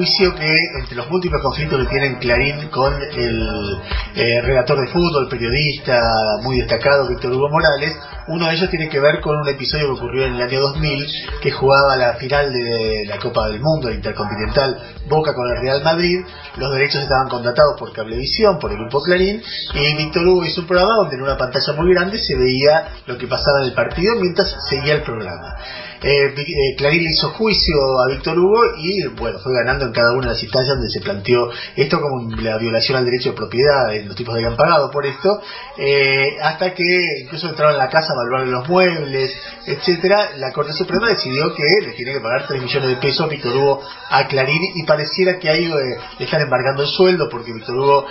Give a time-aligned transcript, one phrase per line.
[0.00, 3.78] juicio que entre los múltiples conflictos que tienen Clarín con el
[4.14, 6.00] eh, redactor de fútbol, periodista
[6.42, 7.94] muy destacado Víctor Hugo Morales,
[8.28, 11.06] uno de ellos tiene que ver con un episodio que ocurrió en el año 2000
[11.42, 16.20] que jugaba la final de la Copa del Mundo Intercontinental Boca con el Real Madrid,
[16.56, 19.42] los derechos estaban contratados por Cablevisión, por el grupo Clarín,
[19.74, 23.18] y Víctor Hugo hizo un programa donde en una pantalla muy grande se veía lo
[23.18, 25.56] que pasaba en el partido mientras seguía el programa.
[26.02, 30.12] Eh, eh, Clarín le hizo juicio a Víctor Hugo y bueno, fue ganando en cada
[30.12, 33.92] una de las instancias donde se planteó esto como la violación al derecho de propiedad,
[34.06, 35.42] los tipos habían pagado por esto,
[35.76, 36.84] eh, hasta que
[37.22, 39.36] incluso entraron en la casa a evaluar los muebles,
[39.66, 43.54] etcétera, la Corte Suprema decidió que le tiene que pagar 3 millones de pesos Víctor
[43.54, 48.06] Hugo a Clarín y pareciera que ahí le están embargando el sueldo porque Víctor Hugo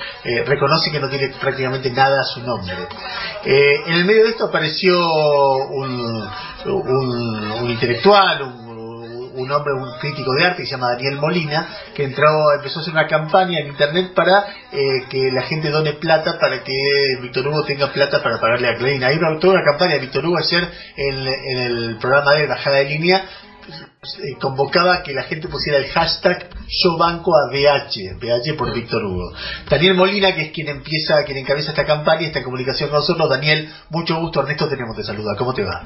[0.46, 2.76] reconoce que no tiene prácticamente nada a su nombre.
[3.44, 4.96] en el medio de esto apareció
[5.70, 6.30] un,
[6.66, 8.42] un intelectual,
[9.40, 12.82] un, hombre, un crítico de arte que se llama Daniel Molina, que entró, empezó a
[12.82, 17.48] hacer una campaña en internet para eh, que la gente done plata para que Víctor
[17.48, 19.04] Hugo tenga plata para pagarle a Clarín.
[19.04, 23.24] Ahí toda una campaña Víctor Hugo ayer en, el programa de Bajada de Línea
[23.70, 29.04] eh, convocaba que la gente pusiera el hashtag yo banco a BH, BH por Víctor
[29.06, 29.34] Hugo.
[29.70, 33.30] Daniel Molina, que es quien empieza, quien encabeza esta campaña, está en comunicación con nosotros.
[33.30, 35.36] Daniel, mucho gusto, Ernesto, tenemos te saluda.
[35.38, 35.84] ¿Cómo te va?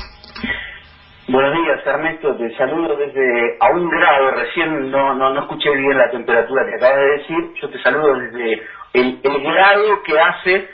[1.26, 2.36] Buenos días, Ernesto.
[2.36, 4.32] Te saludo desde a un grado.
[4.32, 7.62] Recién no, no, no escuché bien la temperatura que acabas de decir.
[7.62, 10.68] Yo te saludo desde el, grado que hace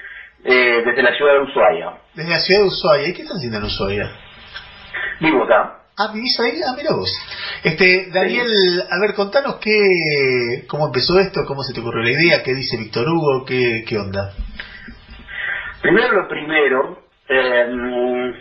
[0.43, 1.93] eh, desde la ciudad de Ushuaia.
[2.15, 3.09] Desde la ciudad de Ushuaia.
[3.09, 4.11] ¿Y qué estás haciendo en Ushuaia?
[5.19, 5.75] Vivo acá.
[5.95, 7.11] Ah, vivís ahí, ah, mira vos.
[7.63, 8.47] Este, Daniel,
[8.89, 12.77] a ver, contanos qué, cómo empezó esto, cómo se te ocurrió la idea, qué dice
[12.77, 14.33] Víctor Hugo, qué, qué onda.
[15.81, 18.33] Primero lo primero, eh,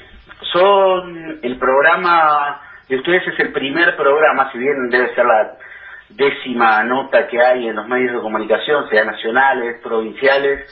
[0.53, 5.59] son el programa de ustedes es el primer programa, si bien debe ser la
[6.09, 10.67] décima nota que hay en los medios de comunicación, sea nacionales, provinciales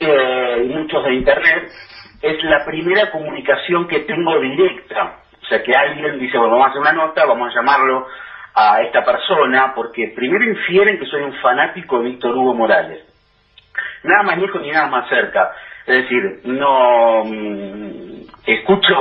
[0.00, 1.70] eh, y muchos de internet,
[2.20, 5.20] es la primera comunicación que tengo directa.
[5.40, 8.08] O sea, que alguien dice, bueno, vamos a hacer una nota, vamos a llamarlo
[8.54, 13.04] a esta persona, porque primero infieren que soy un fanático de Víctor Hugo Morales.
[14.02, 15.52] Nada más lejos ni nada más cerca.
[15.86, 18.05] Es decir, no mm,
[18.46, 18.94] escucho,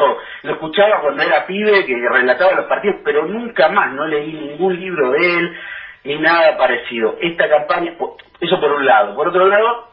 [0.44, 4.79] lo escuchaba cuando era pibe que relataba los partidos, pero nunca más, no leí ningún
[4.79, 5.57] libro de él
[6.03, 7.16] ni nada parecido.
[7.22, 7.94] Esta campaña,
[8.39, 9.16] eso por un lado.
[9.16, 9.89] Por otro lado,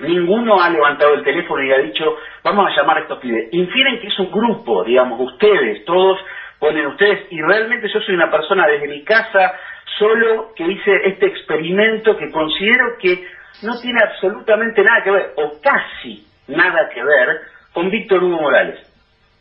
[0.00, 3.48] ninguno ha levantado el teléfono y ha dicho, vamos a llamar a estos pibes.
[3.52, 6.18] Infieren que es un grupo, digamos, ustedes, todos
[6.58, 9.54] ponen ustedes, y realmente yo soy una persona desde mi casa,
[9.98, 13.26] solo que hice este experimento que considero que
[13.62, 17.40] no tiene absolutamente nada que ver, o casi nada que ver,
[17.72, 18.78] con Víctor Hugo Morales.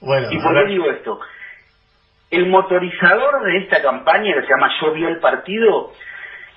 [0.01, 1.19] Bueno, ¿Y por qué digo esto?
[2.31, 5.91] El motorizador de esta campaña, que se llama Yo vi el partido,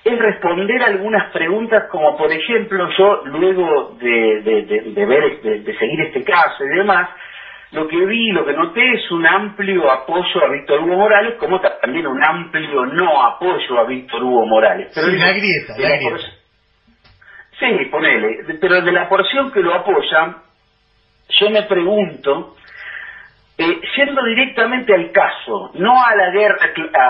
[0.03, 6.23] es responder algunas preguntas como, por ejemplo, yo luego de, de, ver, de, seguir este
[6.23, 7.09] caso y demás,
[7.71, 11.59] lo que vi, lo que noté es un amplio apoyo a Víctor Hugo Morales, como
[11.59, 14.91] también un amplio no apoyo a Víctor Hugo Morales.
[14.93, 16.17] Pero la grieta, la grieta.
[17.59, 20.35] Sí, ponele, pero de la porción que lo apoya,
[21.29, 22.55] yo me pregunto,
[23.57, 26.57] eh, yendo directamente al caso, no a la guerra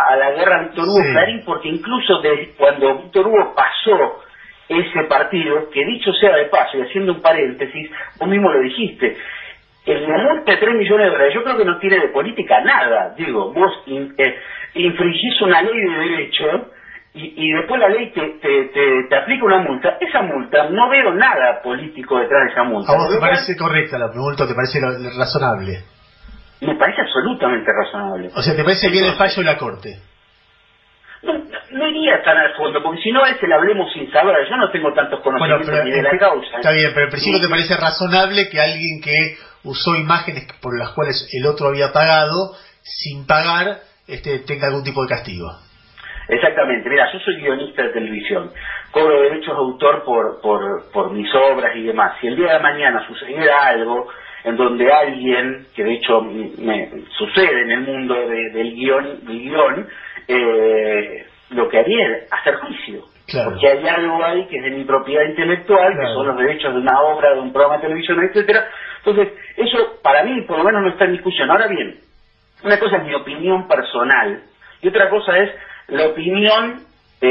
[0.09, 4.23] a, la guerra Víctor Hugo Clarín, porque incluso de, cuando Víctor Hugo pasó
[4.69, 9.17] ese partido, que dicho sea de paso, y haciendo un paréntesis, vos mismo lo dijiste,
[9.85, 13.13] el multa de 3 millones de dólares, yo creo que no tiene de política nada,
[13.17, 14.35] digo, vos eh,
[14.75, 16.71] infringís una ley de derecho
[17.15, 18.39] y, después la ley te,
[19.07, 22.91] te, aplica una multa, esa multa no veo nada político detrás de esa multa.
[22.91, 24.47] ¿A vos te parece correcta la multa?
[24.47, 24.79] ¿Te parece
[25.15, 25.83] razonable?
[26.61, 28.31] Me parece absolutamente razonable.
[28.35, 29.99] O sea, ¿te parece bien el fallo de la Corte?
[31.21, 34.35] No, iría tan al fondo, porque si no a ese le hablemos sin saber.
[34.49, 36.57] Yo no tengo tantos conocimientos ni de la causa.
[36.57, 40.89] Está bien, pero el principio te parece razonable que alguien que usó imágenes por las
[40.89, 45.51] cuales el otro había pagado, sin pagar, este, tenga algún tipo de castigo.
[46.27, 48.51] Exactamente, mira, yo soy guionista de televisión,
[48.91, 52.17] cobro derechos de autor por, por, por mis obras y demás.
[52.21, 54.07] Si el día de mañana sucediera algo
[54.43, 59.87] en donde alguien, que de hecho me sucede en el mundo del guion, del guion
[60.27, 63.03] eh, lo que haría es hacer juicio.
[63.45, 66.79] Porque hay algo ahí que es de mi propiedad intelectual, que son los derechos de
[66.81, 68.67] una obra, de un programa de televisión, etcétera.
[68.97, 71.49] Entonces, eso para mí por lo menos no está en discusión.
[71.49, 71.99] Ahora bien,
[72.63, 74.43] una cosa es mi opinión personal
[74.81, 75.51] y otra cosa es
[75.87, 76.81] la opinión
[77.21, 77.29] de,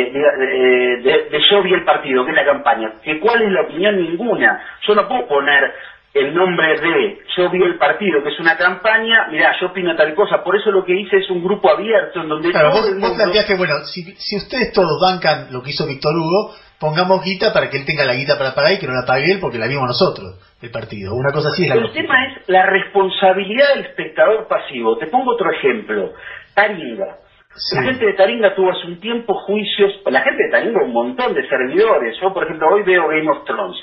[1.00, 2.93] de, yo vi el partido, que es la campaña.
[3.02, 3.96] que ¿Cuál es la opinión?
[4.00, 4.62] Ninguna.
[4.87, 5.75] Yo no puedo poner
[6.14, 10.14] el nombre de yo vi el partido, que es una campaña, mira, yo opino tal
[10.14, 12.88] cosa, por eso lo que hice es un grupo abierto en donde claro, todo vos,
[12.88, 13.16] el vos mundo...
[13.16, 17.52] planteás que, bueno, si, si ustedes todos bancan lo que hizo Víctor Hugo, pongamos guita
[17.54, 19.56] para que él tenga la guita para pagar y que no la pague él porque
[19.56, 21.14] la vimos nosotros, el partido.
[21.14, 24.99] Una cosa así es la El tema es la responsabilidad del espectador pasivo.
[24.99, 26.12] Te pongo otro ejemplo.
[26.54, 27.16] Taringa.
[27.54, 27.76] Sí.
[27.76, 29.93] La gente de Taringa tuvo hace un tiempo juicios.
[30.06, 32.16] La gente de Taringa, un montón de servidores.
[32.20, 33.76] Yo, por ejemplo, hoy veo Game of Thrones.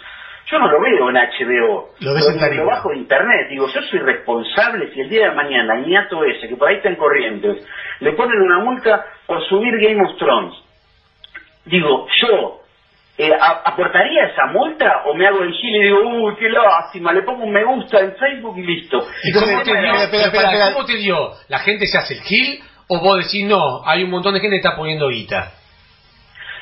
[0.51, 1.89] Yo no lo veo en HBO.
[2.00, 2.63] Lo ves en Taringa.
[2.63, 3.48] lo bajo de internet.
[3.50, 6.89] Digo, yo soy responsable si el día de mañana, ñato ese, que por ahí está
[6.89, 7.63] en corrientes,
[8.00, 10.56] le ponen una multa por subir Game of Thrones.
[11.66, 12.60] Digo, yo
[13.19, 17.24] eh, ¿aportaría esa multa o me hago el gil y digo, uy, qué lástima, le
[17.24, 18.98] pongo un me gusta en Facebook y listo?
[19.25, 20.19] ¿Y cómo te espera, dio?
[20.21, 20.71] espera.
[20.74, 21.31] ¿Cómo te dio?
[21.50, 22.63] ¿La gente se hace el gil?
[22.92, 25.52] ¿O vos decís, no, hay un montón de gente que está poniendo guita?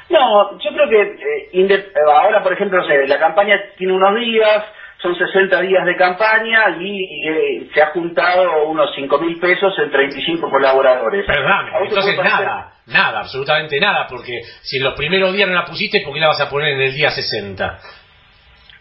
[0.09, 4.13] No, yo creo que eh, eh, ahora, por ejemplo, no sé, la campaña tiene unos
[4.19, 4.65] días,
[5.01, 9.89] son 60 días de campaña y, eh, se ha juntado unos 5 mil pesos en
[9.89, 11.25] 35 colaboradores.
[11.25, 15.47] Perdóname, ¿A vos te entonces nada, nada, absolutamente nada, porque si en los primeros días
[15.47, 17.79] no la pusiste, ¿por qué la vas a poner en el día 60?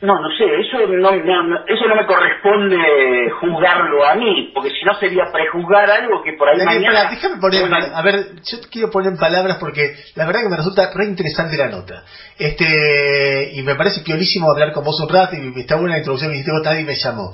[0.03, 4.85] No, no sé, eso no, no, eso no me corresponde juzgarlo a mí, porque si
[4.85, 7.05] no sería prejuzgar algo que por ahí Daniel, mañana...
[7.05, 8.15] pará, déjame poner, a ver,
[8.45, 11.69] yo te quiero poner en palabras porque la verdad que me resulta re interesante la
[11.69, 12.05] nota.
[12.39, 16.31] Este, y me parece piolísimo hablar con vos un rato y está buena la introducción
[16.31, 17.33] que hiciste vos, nadie me llamó.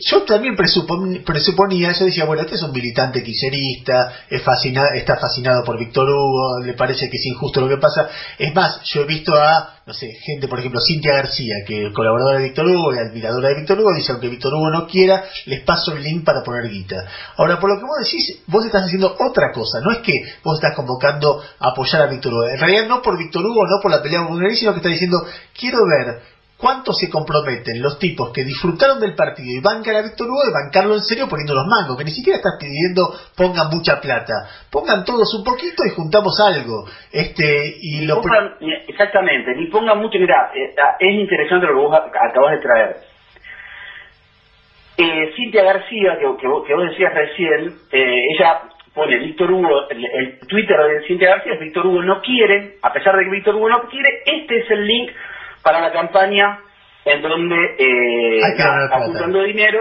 [0.00, 5.16] Yo también presupon- presuponía, yo decía, bueno, este es un militante kirchnerista, es fascina- está
[5.16, 8.08] fascinado por Víctor Hugo, le parece que es injusto lo que pasa.
[8.38, 11.92] Es más, yo he visto a, no sé, gente, por ejemplo, Cintia García, que es
[11.92, 15.24] colaboradora de Víctor Hugo y admiradora de Víctor Hugo, dice, aunque Víctor Hugo no quiera,
[15.46, 17.04] les paso el link para poner guita.
[17.36, 20.58] Ahora, por lo que vos decís, vos estás haciendo otra cosa, no es que vos
[20.58, 22.46] estás convocando a apoyar a Víctor Hugo.
[22.46, 25.26] En realidad no por Víctor Hugo, no por la pelea con sino que estás diciendo,
[25.58, 30.26] quiero ver ¿Cuánto se comprometen los tipos que disfrutaron del partido y bancan a Víctor
[30.26, 31.96] Hugo de bancarlo en serio poniendo los mangos?
[31.96, 34.34] Que ni siquiera estás pidiendo pongan mucha plata.
[34.68, 36.84] Pongan todos un poquito y juntamos algo.
[37.12, 38.56] Este y lo pongan-
[38.88, 42.58] exactamente, ni pongan mucho, mira, eh, ah, es interesante lo que vos ac- acabas de
[42.58, 42.96] traer.
[44.96, 48.62] Eh, Cintia García, que, que vos, que vos decías recién, eh, ella
[48.92, 52.92] pone Víctor Hugo, el, el Twitter de Cintia García es Víctor Hugo no quiere, a
[52.92, 55.10] pesar de que Víctor Hugo no quiere, este es el link
[55.68, 56.60] para la campaña
[57.04, 58.40] en donde eh,
[59.04, 59.80] juntando dinero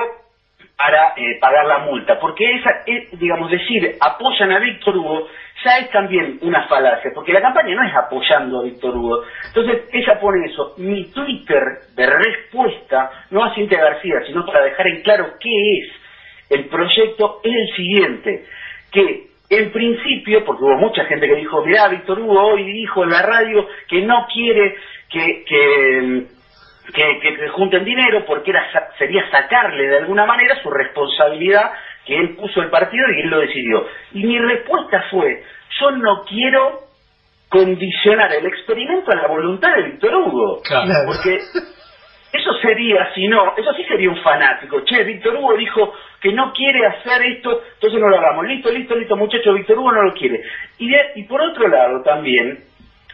[0.75, 5.29] para eh, pagar la multa, porque esa es, digamos, decir, apoyan a Víctor Hugo,
[5.63, 9.23] ya es también una falacia, porque la campaña no es apoyando a Víctor Hugo.
[9.45, 11.63] Entonces, ella pone eso, mi Twitter
[11.95, 17.39] de respuesta, no a Cintia García, sino para dejar en claro qué es el proyecto,
[17.45, 18.45] es el siguiente,
[18.91, 23.11] que en principio, porque hubo mucha gente que dijo, mirá, Víctor Hugo hoy dijo en
[23.11, 24.75] la radio que no quiere
[25.09, 25.25] que...
[25.45, 26.21] que
[26.93, 31.69] que, que, que junten dinero porque era sa- sería sacarle de alguna manera su responsabilidad
[32.05, 33.83] que él puso el partido y él lo decidió.
[34.13, 35.37] Y mi respuesta fue,
[35.81, 36.77] yo no quiero
[37.49, 40.59] condicionar el experimento a la voluntad de Víctor Hugo.
[40.63, 40.85] Claro.
[40.85, 41.03] Claro.
[41.07, 41.37] Porque
[42.31, 44.79] eso sería, si no, eso sí sería un fanático.
[44.79, 48.45] Che, Víctor Hugo dijo que no quiere hacer esto, entonces no lo hagamos.
[48.45, 50.39] Listo, listo, listo, muchacho, Víctor Hugo no lo quiere.
[50.77, 52.59] Y, de- y por otro lado también,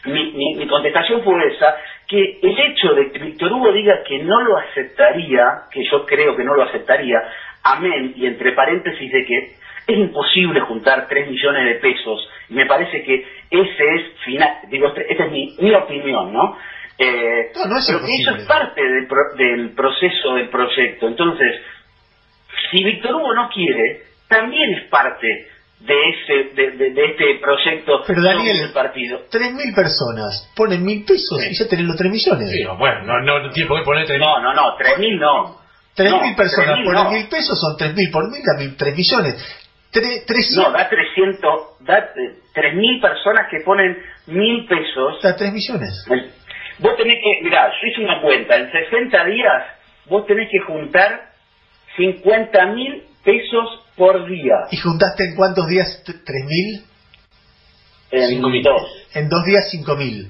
[0.06, 1.74] mi, mi- mi contestación fue esa,
[2.08, 6.36] que el hecho de que Víctor Hugo diga que no lo aceptaría, que yo creo
[6.36, 7.18] que no lo aceptaría,
[7.64, 9.38] amén, y entre paréntesis de que
[9.88, 13.16] es imposible juntar 3 millones de pesos, y me parece que
[13.50, 16.56] ese es final, digo, este- esta es mi, mi opinión, ¿no?
[16.98, 21.08] Eh, No, no es pero que eso es parte del, pro- del proceso del proyecto.
[21.08, 21.56] Entonces,
[22.72, 25.28] si Víctor Hugo no quiere, también es parte
[25.86, 29.22] de ese de, de- de este proyecto Pero, Daniel, del partido.
[29.30, 31.50] tres mil personas ponen mil pesos Sí.
[31.52, 32.50] y ya tenés los tres millones.
[32.50, 35.58] Sí, bueno, no, no, no tiene por qué ponerte No, no, no, 3.000 no.
[35.96, 37.12] Tres No, mil personas 3.000 ponen no.
[37.12, 39.36] mil pesos, son tres mil por mil, da mil, tres millones.
[39.92, 43.96] Tre, tres, No, da 300, da eh, 3.000 personas que ponen
[44.28, 45.22] mil pesos.
[45.22, 46.06] da tres millones.
[46.10, 46.32] El-
[46.80, 49.64] Vos tenés que, mirá, yo hice una cuenta, en 60 días
[50.08, 51.30] vos tenés que juntar
[51.96, 54.56] 50 mil pesos por día.
[54.72, 56.82] ¿Y juntaste en cuántos días t- tres mil?
[58.12, 58.64] En Cinco mil.
[58.64, 58.82] dos.
[59.16, 60.30] En dos días cinco mil.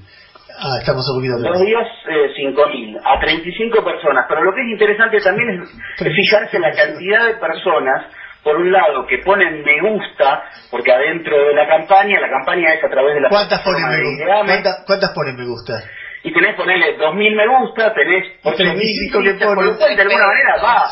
[0.56, 4.24] Ah, estamos un poquito Dos días, eh, 5.000, a 35 personas.
[4.28, 5.68] Pero lo que es interesante también es,
[6.06, 8.06] es fijarse en la cantidad de personas,
[8.44, 12.84] por un lado, que ponen me gusta, porque adentro de la campaña, la campaña es
[12.84, 14.44] a través de la ¿Cuántas ponen me gusta?
[14.46, 15.82] ¿Cuántas, cuántas ponen me gusta?
[16.22, 19.74] y tenés ponerle 2.000 me gusta, tenés 8.000 35 que ponen.
[19.74, 20.82] cual de alguna manera va,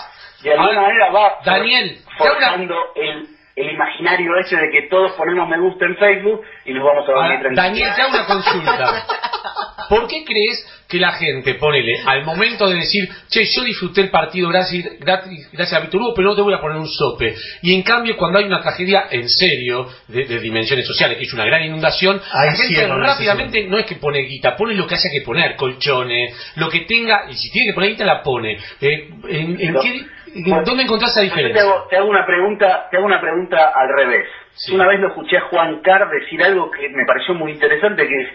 [0.43, 5.59] de alguna manera va Daniel, forjando el, el imaginario ese de que todos ponemos me
[5.61, 7.57] gusta en Facebook y nos vamos a dormir tranquilos.
[7.65, 9.07] Daniel, te hago una consulta.
[9.89, 14.11] ¿Por qué crees que la gente, ponele, al momento de decir, che, yo disfruté el
[14.11, 17.35] partido gracias, gracias a Víctor Hugo, pero no te voy a poner un sope?
[17.63, 21.33] Y en cambio, cuando hay una tragedia en serio, de, de dimensiones sociales, que es
[21.35, 24.95] una gran inundación, Ahí la gente rápidamente no es que pone guita, pone lo que
[24.95, 28.57] haya que poner, colchones, lo que tenga, y si tiene que poner guita, la pone.
[28.81, 29.81] Eh, ¿en, en No.
[29.81, 31.63] qué- en ¿Dónde encontrás esa Yo te diferencia?
[31.63, 34.27] hago, te hago una pregunta, te hago una pregunta al revés.
[34.55, 34.75] Sí.
[34.75, 38.21] Una vez lo escuché a Juan Carr decir algo que me pareció muy interesante, que
[38.21, 38.29] es,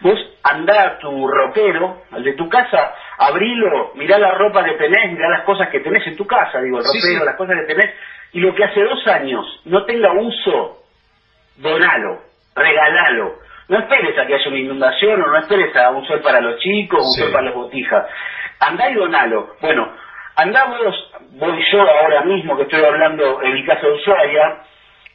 [0.00, 5.12] vos andá a tu ropero, al de tu casa, abrilo, mirá la ropa que tenés,
[5.12, 7.94] mirá las cosas que tenés en tu casa, digo, el Sí, las cosas que tenés,
[8.32, 10.78] y lo que hace dos años no tenga uso,
[11.56, 12.22] donalo,
[12.54, 13.38] regalalo.
[13.68, 16.58] No esperes a que haya una inundación o no esperes a un sol para los
[16.58, 18.06] chicos, un sol para las botijas.
[18.60, 19.56] Andá y donalo.
[19.60, 19.92] Bueno,
[20.38, 24.62] andá vos, voy yo ahora mismo que estoy hablando en mi caso de Ushuaia,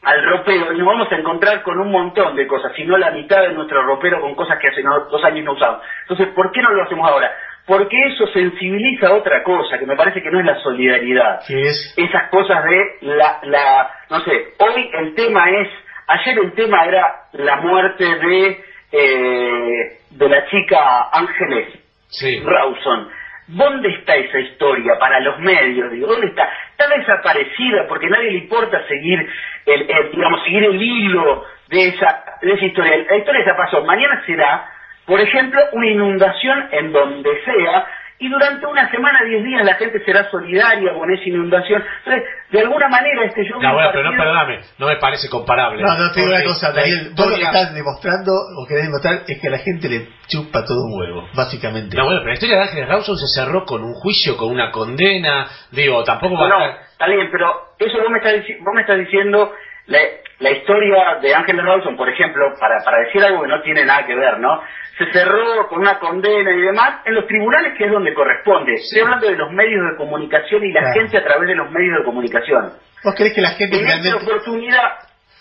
[0.01, 3.11] al ropero y nos vamos a encontrar con un montón de cosas, si no la
[3.11, 5.81] mitad de nuestro ropero con cosas que hace dos años no usamos.
[6.01, 7.31] Entonces, ¿por qué no lo hacemos ahora?
[7.65, 11.61] Porque eso sensibiliza a otra cosa, que me parece que no es la solidaridad que
[11.61, 15.69] es esas cosas de la, la, no sé, hoy el tema es,
[16.07, 18.61] ayer el tema era la muerte de,
[18.91, 21.79] eh, de la chica Ángeles
[22.13, 22.43] Sí.
[22.45, 23.09] Rawson.
[23.47, 25.91] ¿Dónde está esa historia para los medios?
[25.91, 26.49] Digo, ¿dónde está?
[26.71, 29.19] Está desaparecida porque nadie le importa seguir
[29.65, 33.05] el, el, digamos, seguir el hilo de esa, de esa historia.
[33.09, 33.83] La historia ya pasó.
[33.83, 34.69] Mañana será,
[35.05, 37.85] por ejemplo, una inundación en donde sea
[38.19, 41.83] y durante una semana, diez días, la gente será solidaria con esa inundación.
[42.05, 45.29] Entonces, de alguna manera, este yo No, bueno, pero no, partido- perdóname, no me parece
[45.29, 45.81] comparable.
[45.81, 47.11] No, no te digo una cosa, Daniel.
[47.15, 50.63] Vos lo que estás demostrando o querés demostrar es que a la gente le chupa
[50.65, 51.97] todo un huevo, básicamente.
[51.97, 54.71] No, bueno, pero la historia de Ángeles Rawson se cerró con un juicio, con una
[54.71, 55.47] condena.
[55.71, 56.83] Digo, tampoco va No, no, a estar...
[56.91, 59.51] está bien, pero eso vos me estás, dici- vos me estás diciendo
[59.87, 59.99] la,
[60.39, 64.05] la historia de Ángel Rawson, por ejemplo, para, para decir algo que no tiene nada
[64.05, 64.61] que ver, ¿no?
[64.97, 68.73] Se cerró con una condena y demás en los tribunales, que es donde corresponde.
[68.75, 70.93] Estoy hablando de los medios de comunicación y la Claro.
[71.01, 72.73] gente a través de los medios de comunicación.
[73.03, 74.25] ¿Vos crees que la gente En esta realmente...
[74.31, 74.91] oportunidad,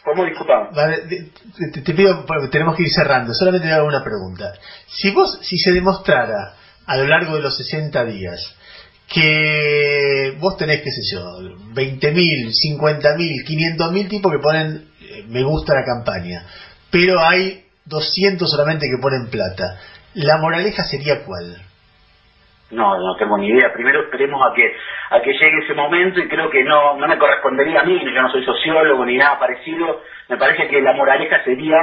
[0.04, 0.68] ¿cómo disculpame?
[0.74, 0.96] Vale,
[1.72, 4.52] te, te pido, tenemos que ir cerrando, solamente te hago una pregunta.
[4.86, 6.54] Si vos, si se demostrara
[6.86, 8.58] a lo largo de los 60 días
[9.12, 11.20] que vos tenés, qué sé yo,
[11.74, 16.44] 20.000, 50.000, 500.000 tipos que ponen eh, me gusta la campaña,
[16.90, 19.78] pero hay 200 solamente que ponen plata,
[20.14, 21.56] ¿la moraleja sería cuál?
[22.70, 23.70] No, no tengo ni idea.
[23.74, 24.64] Primero esperemos a que
[25.10, 28.00] a que llegue ese momento y creo que no no me correspondería a mí.
[28.02, 30.00] Yo no soy sociólogo ni nada parecido.
[30.30, 31.76] Me parece que la moraleja sería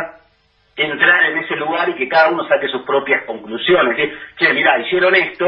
[0.75, 3.95] entrar en ese lugar y que cada uno saque sus propias conclusiones.
[3.95, 5.45] Decir, che, mirá, hicieron esto,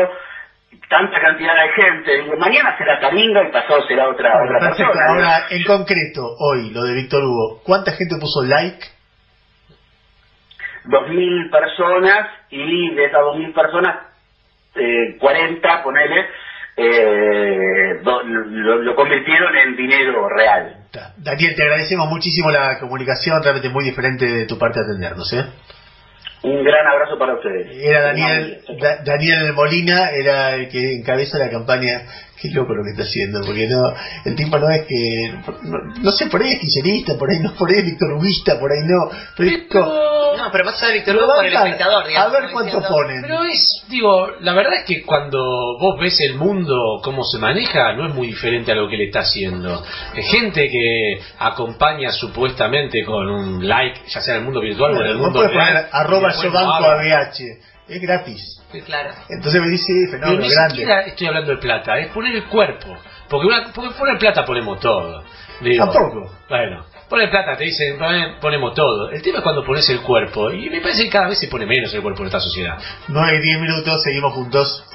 [0.90, 4.92] tanta cantidad de gente, digo, mañana será Taringa y pasado será otra, Bueno, otra perfecto.
[4.92, 5.08] persona.
[5.10, 8.86] Ahora, en concreto, hoy, lo de Víctor Hugo, ¿cuánta gente puso like?
[10.86, 14.08] Dos mil personas y de esas dos mil personas,
[14.76, 16.26] eh, 40, ponele,
[16.78, 20.78] eh, do- lo, lo convirtieron en dinero real.
[21.18, 25.32] Daniel, te agradecemos muchísimo la comunicación, realmente muy diferente de tu parte atendernos.
[25.34, 25.46] ¿eh?
[26.44, 27.68] Un gran abrazo para ustedes.
[27.78, 32.02] Era Daniel, Da- Daniel Molina, era el que encabeza la campaña.
[32.42, 33.94] Qué loco lo que está haciendo, porque no,
[34.26, 35.32] el tipo no es que,
[35.62, 38.60] no, no sé, por ahí es kirchnerista, por ahí no, por ahí es Víctor Huguista,
[38.60, 39.12] por ahí no.
[39.38, 39.58] Pero es
[40.38, 42.28] No, pero más allá de Víctor lo Hugo por el espectador, digamos.
[42.36, 43.22] A ver cuánto diciendo, ponen.
[43.22, 45.40] Pero es, digo, la verdad es que cuando
[45.80, 49.06] vos ves el mundo, cómo se maneja, no es muy diferente a lo que le
[49.06, 49.84] está haciendo.
[50.14, 55.02] Hay gente que acompaña supuestamente con un like, ya sea en el mundo virtual o
[55.02, 55.52] en el mundo real.
[55.52, 56.94] poner arroba yo banco habla.
[57.02, 57.40] ABH,
[57.88, 58.58] es gratis.
[58.86, 59.10] Claro.
[59.30, 60.70] Entonces me dice, Pero fenómeno ni grande.
[60.76, 62.96] siquiera estoy hablando de plata, es poner el cuerpo.
[63.28, 65.24] Porque, una, porque poner plata ponemos todo.
[65.60, 66.32] Digo, Tampoco.
[66.50, 68.00] Bueno, poner plata, te dicen,
[68.40, 69.12] ponemos todo.
[69.12, 70.50] El tema es cuando pones el cuerpo.
[70.50, 72.78] Y me parece que cada vez se pone menos el cuerpo en esta sociedad.
[73.10, 74.86] 9 y 10 minutos, seguimos juntos.